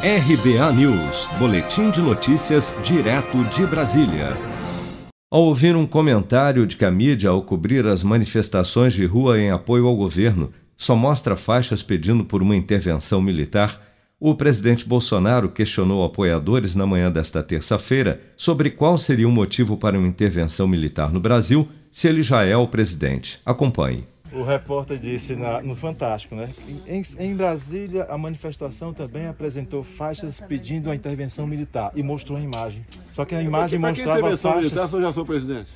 RBA 0.00 0.72
News, 0.74 1.26
Boletim 1.40 1.90
de 1.90 2.00
Notícias, 2.00 2.72
direto 2.84 3.42
de 3.46 3.66
Brasília. 3.66 4.36
Ao 5.28 5.42
ouvir 5.42 5.74
um 5.74 5.88
comentário 5.88 6.68
de 6.68 6.76
que 6.76 6.84
a 6.84 6.90
mídia, 6.90 7.30
ao 7.30 7.42
cobrir 7.42 7.84
as 7.84 8.04
manifestações 8.04 8.92
de 8.92 9.04
rua 9.04 9.40
em 9.40 9.50
apoio 9.50 9.88
ao 9.88 9.96
governo, 9.96 10.52
só 10.76 10.94
mostra 10.94 11.34
faixas 11.34 11.82
pedindo 11.82 12.24
por 12.24 12.42
uma 12.42 12.54
intervenção 12.54 13.20
militar, 13.20 13.82
o 14.20 14.36
presidente 14.36 14.86
Bolsonaro 14.86 15.48
questionou 15.48 16.04
apoiadores 16.04 16.76
na 16.76 16.86
manhã 16.86 17.10
desta 17.10 17.42
terça-feira 17.42 18.20
sobre 18.36 18.70
qual 18.70 18.96
seria 18.96 19.28
o 19.28 19.32
motivo 19.32 19.76
para 19.76 19.98
uma 19.98 20.06
intervenção 20.06 20.68
militar 20.68 21.12
no 21.12 21.18
Brasil 21.18 21.68
se 21.90 22.06
ele 22.06 22.22
já 22.22 22.44
é 22.44 22.56
o 22.56 22.68
presidente. 22.68 23.40
Acompanhe. 23.44 24.06
O 24.32 24.42
repórter 24.42 24.98
disse 24.98 25.34
na, 25.34 25.60
no 25.62 25.74
Fantástico, 25.74 26.34
né? 26.34 26.50
Em, 26.86 27.02
em, 27.18 27.34
Brasília, 27.34 28.04
a 28.10 28.18
manifestação 28.18 28.92
também 28.92 29.26
apresentou 29.26 29.82
faixas 29.82 30.40
pedindo 30.40 30.90
a 30.90 30.94
intervenção 30.94 31.46
militar 31.46 31.92
e 31.94 32.02
mostrou 32.02 32.38
a 32.38 32.40
imagem. 32.40 32.84
Só 33.12 33.24
que 33.24 33.34
a 33.34 33.42
imagem 33.42 33.80
pra 33.80 33.90
mostrava 33.90 34.18
intervenção 34.18 34.52
faixas... 34.52 34.70
militar 34.70 34.88
se 34.88 34.94
eu 34.94 35.00
já 35.00 35.12
sou 35.12 35.24
presidente? 35.24 35.72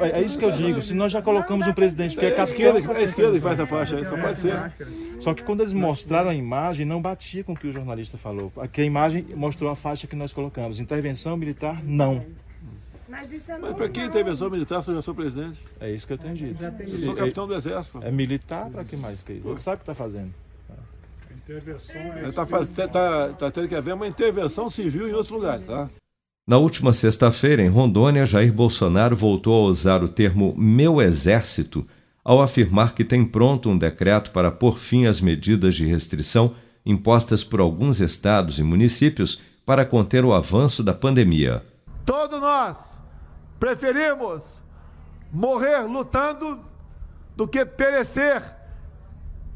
É 0.00 0.20
isso 0.20 0.38
que 0.38 0.44
eu 0.44 0.50
digo. 0.50 0.82
Se 0.82 0.92
nós 0.92 1.12
já 1.12 1.22
colocamos 1.22 1.66
um 1.66 1.72
presidente 1.72 2.16
que 2.16 2.24
é, 2.24 2.30
É 2.30 2.40
a 2.40 2.42
esquerda, 2.42 2.80
é 2.80 2.96
a 2.96 3.02
esquerda 3.02 3.32
que 3.32 3.40
faz 3.40 3.58
essa 3.58 3.66
faixa 3.66 4.04
só 4.04 4.16
pode 4.16 4.38
ser. 4.38 4.72
Só 5.20 5.34
que 5.34 5.42
quando 5.42 5.60
eles 5.60 5.72
mostraram 5.72 6.30
a 6.30 6.34
imagem, 6.34 6.84
não 6.84 7.00
batia 7.00 7.44
com 7.44 7.52
o 7.52 7.56
que 7.56 7.68
o 7.68 7.72
jornalista 7.72 8.18
falou. 8.18 8.52
Aqui 8.56 8.80
a 8.80 8.84
imagem 8.84 9.24
mostrou 9.34 9.70
a 9.70 9.76
faixa 9.76 10.06
que 10.06 10.16
nós 10.16 10.32
colocamos. 10.32 10.80
Intervenção 10.80 11.36
militar, 11.36 11.80
não. 11.84 12.24
Mas 13.12 13.30
isso 13.30 13.52
é 13.52 13.58
Mas 13.58 13.76
para 13.76 13.90
que 13.90 14.00
intervenção 14.02 14.48
militar 14.48 14.82
se 14.82 14.90
eu 14.90 14.94
já 14.94 15.02
sou 15.02 15.14
presidente? 15.14 15.60
É 15.78 15.90
isso 15.90 16.06
que 16.06 16.14
eu 16.14 16.18
tenho 16.18 16.34
dito. 16.34 16.64
Eu 16.64 16.98
sou 16.98 17.14
capitão 17.14 17.46
do 17.46 17.54
exército. 17.54 18.00
É 18.02 18.10
militar 18.10 18.70
para 18.70 18.82
que 18.84 18.96
mais 18.96 19.20
que 19.20 19.34
isso? 19.34 19.46
Ele 19.46 19.58
sabe 19.58 19.74
o 19.74 19.78
que 19.80 19.82
está 19.82 19.94
fazendo. 19.94 20.32
Ele 21.46 22.28
está 22.28 22.46
tá, 22.46 22.88
tá, 22.88 23.28
tá 23.34 23.50
tendo 23.50 23.68
que 23.68 23.74
haver 23.74 23.92
uma 23.92 24.06
intervenção 24.06 24.70
civil 24.70 25.10
em 25.10 25.12
outros 25.12 25.30
lugares, 25.30 25.66
tá? 25.66 25.90
Na 26.46 26.56
última 26.56 26.94
sexta-feira, 26.94 27.60
em 27.60 27.68
Rondônia, 27.68 28.24
Jair 28.24 28.50
Bolsonaro 28.50 29.14
voltou 29.14 29.66
a 29.66 29.68
usar 29.68 30.02
o 30.02 30.08
termo 30.08 30.54
meu 30.56 31.02
exército 31.02 31.86
ao 32.24 32.40
afirmar 32.40 32.94
que 32.94 33.04
tem 33.04 33.26
pronto 33.26 33.68
um 33.68 33.76
decreto 33.76 34.30
para 34.30 34.50
pôr 34.50 34.78
fim 34.78 35.04
às 35.04 35.20
medidas 35.20 35.74
de 35.74 35.84
restrição 35.84 36.54
impostas 36.84 37.44
por 37.44 37.60
alguns 37.60 38.00
estados 38.00 38.58
e 38.58 38.62
municípios 38.62 39.38
para 39.66 39.84
conter 39.84 40.24
o 40.24 40.32
avanço 40.32 40.82
da 40.82 40.94
pandemia. 40.94 41.62
Todos 42.06 42.40
nós 42.40 42.91
preferimos 43.62 44.60
morrer 45.30 45.82
lutando 45.82 46.64
do 47.36 47.46
que 47.46 47.64
perecer 47.64 48.42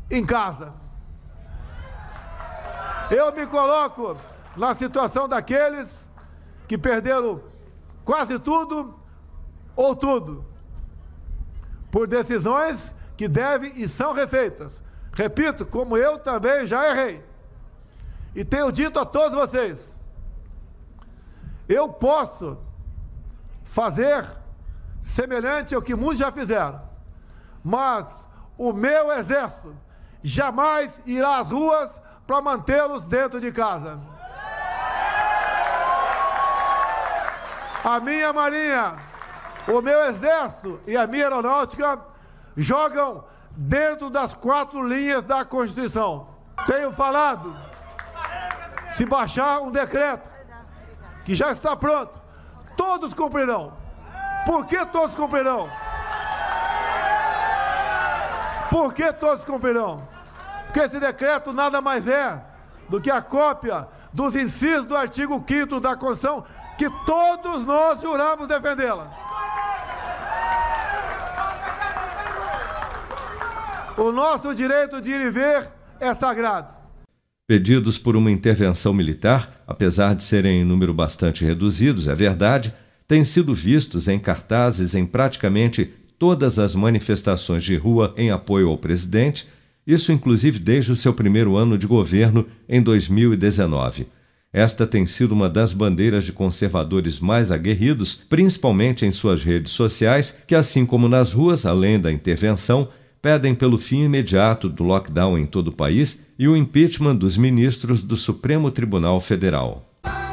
em 0.09 0.25
casa. 0.25 0.73
Eu 3.11 3.35
me 3.35 3.45
coloco 3.49 4.17
na 4.57 4.77
situação 4.77 5.29
daqueles 5.29 6.09
que 6.69 6.79
perderam 6.79 7.43
quase 8.05 8.39
tudo 8.39 8.95
ou 9.75 9.97
tudo 9.97 10.47
por 11.91 12.07
decisões 12.07 12.95
que 13.17 13.27
devem 13.27 13.73
e 13.75 13.89
são 13.89 14.13
refeitas. 14.13 14.81
Repito, 15.13 15.67
como 15.67 15.97
eu 15.97 16.17
também 16.17 16.65
já 16.65 16.89
errei. 16.91 17.25
E 18.37 18.45
tenho 18.45 18.71
dito 18.71 19.01
a 19.01 19.05
todos 19.05 19.37
vocês: 19.37 19.97
eu 21.69 21.89
posso 21.89 22.65
fazer 23.67 24.25
semelhante 25.03 25.75
ao 25.75 25.83
que 25.83 25.95
muitos 25.95 26.19
já 26.19 26.33
fizeram, 26.33 26.81
mas 27.63 28.27
o 28.57 28.73
meu 28.73 29.13
exército 29.13 29.77
jamais 30.23 31.01
irá 31.05 31.39
às 31.39 31.51
ruas 31.51 31.91
para 32.27 32.43
mantê-los 32.43 33.05
dentro 33.05 33.41
de 33.41 33.53
casa. 33.53 33.99
A 37.85 38.01
minha 38.01 38.33
marinha, 38.33 38.97
o 39.69 39.81
meu 39.81 40.01
exército 40.07 40.81
e 40.87 40.97
a 40.97 41.07
minha 41.07 41.25
aeronáutica 41.25 42.01
jogam 42.57 43.25
dentro 43.53 44.11
das 44.11 44.37
quatro 44.37 44.87
linhas 44.87 45.23
da 45.23 45.45
Constituição. 45.45 46.29
Tenho 46.67 46.93
falado, 46.93 47.57
se 48.91 49.07
baixar 49.07 49.61
um 49.61 49.71
decreto 49.71 50.29
que 51.25 51.35
já 51.35 51.53
está 51.53 51.77
pronto, 51.77 52.21
todos 52.77 53.15
cumprirão. 53.15 53.73
Por 54.45 54.67
que 54.67 54.85
todos 54.87 55.15
cumprirão? 55.15 55.71
Por 58.71 58.93
que 58.93 59.13
todos 59.13 59.45
cumprirão? 59.45 60.07
Porque 60.67 60.81
esse 60.81 61.01
decreto 61.01 61.53
nada 61.53 61.81
mais 61.81 62.07
é 62.07 62.41
do 62.89 63.01
que 63.01 63.11
a 63.11 63.23
cópia 63.23 63.89
dos 64.13 64.35
incisos 64.37 64.87
do 64.87 64.97
artigo 64.97 65.43
5 65.47 65.81
da 65.81 65.97
Constituição 65.97 66.45
que 66.77 66.91
todos 67.05 67.65
nós 67.65 68.01
juramos 68.01 68.47
defendê-la. 68.47 69.09
O 73.97 74.13
nosso 74.13 74.55
direito 74.55 75.01
de 75.01 75.11
ir 75.11 75.21
e 75.23 75.31
ver 75.31 75.73
é 75.99 76.13
sagrado. 76.15 76.76
Pedidos 77.49 77.97
por 77.97 78.17
uma 78.17 78.33
intervenção 78.33 78.93
militar, 78.93 79.63
apesar 79.69 80.17
de 80.17 80.25
serem 80.25 80.63
em 80.63 80.65
número 80.65 80.93
bastante 80.93 81.45
reduzidos, 81.45 82.09
é 82.09 82.15
verdade, 82.15 82.75
têm 83.07 83.23
sido 83.23 83.55
vistos 83.55 84.09
em 84.09 84.19
cartazes 84.19 84.97
em 84.97 85.07
praticamente 85.07 85.89
todas 86.19 86.59
as 86.59 86.75
manifestações 86.75 87.63
de 87.63 87.77
rua 87.77 88.13
em 88.17 88.33
apoio 88.33 88.69
ao 88.69 88.77
presidente, 88.77 89.47
isso 89.87 90.11
inclusive 90.11 90.59
desde 90.59 90.91
o 90.91 90.97
seu 90.97 91.15
primeiro 91.15 91.55
ano 91.55 91.79
de 91.79 91.87
governo 91.87 92.45
em 92.69 92.83
2019. 92.83 94.09
Esta 94.53 94.85
tem 94.85 95.07
sido 95.07 95.31
uma 95.31 95.49
das 95.49 95.73
bandeiras 95.73 96.25
de 96.25 96.33
conservadores 96.33 97.21
mais 97.21 97.53
aguerridos, 97.53 98.13
principalmente 98.13 99.07
em 99.07 99.13
suas 99.13 99.45
redes 99.45 99.71
sociais, 99.71 100.37
que, 100.49 100.55
assim 100.57 100.85
como 100.85 101.09
nas 101.09 101.33
ruas, 101.33 101.65
além 101.65 102.01
da 102.01 102.11
intervenção, 102.11 102.89
pedem 103.21 103.55
pelo 103.55 103.79
fim 103.79 104.05
imediato 104.05 104.69
do 104.69 104.83
lockdown 104.83 105.39
em 105.39 105.47
todo 105.47 105.69
o 105.69 105.75
país 105.75 106.27
e 106.39 106.47
o 106.47 106.57
impeachment 106.57 107.17
dos 107.17 107.37
ministros 107.37 108.03
do 108.03 108.17
Supremo 108.17 108.71
Tribunal 108.71 109.21
Federal. 109.21 109.87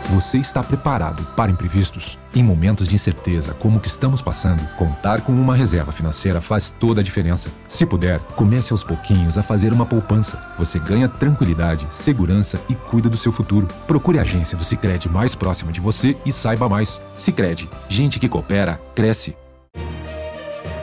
Você 0.09 0.38
está 0.38 0.61
preparado 0.61 1.23
para 1.35 1.51
imprevistos? 1.51 2.19
Em 2.35 2.44
momentos 2.44 2.88
de 2.88 2.95
incerteza 2.95 3.53
como 3.53 3.77
o 3.77 3.81
que 3.81 3.88
estamos 3.88 4.21
passando, 4.21 4.61
contar 4.75 5.21
com 5.21 5.31
uma 5.31 5.55
reserva 5.55 5.91
financeira 5.91 6.41
faz 6.41 6.69
toda 6.69 7.01
a 7.01 7.03
diferença. 7.03 7.49
Se 7.67 7.85
puder, 7.85 8.19
comece 8.35 8.73
aos 8.73 8.83
pouquinhos 8.83 9.38
a 9.38 9.44
fazer 9.44 9.71
uma 9.73 9.85
poupança. 9.85 10.44
Você 10.57 10.77
ganha 10.77 11.07
tranquilidade, 11.07 11.88
segurança 11.89 12.59
e 12.69 12.75
cuida 12.75 13.09
do 13.09 13.17
seu 13.17 13.31
futuro. 13.31 13.67
Procure 13.88 14.19
a 14.19 14.21
agência 14.21 14.57
do 14.57 14.63
Sicredi 14.63 15.09
mais 15.09 15.33
próxima 15.33 15.71
de 15.71 15.79
você 15.79 16.15
e 16.25 16.31
saiba 16.31 16.69
mais. 16.69 17.01
Sicredi, 17.17 17.67
gente 17.89 18.19
que 18.19 18.29
coopera 18.29 18.79
cresce. 18.94 19.35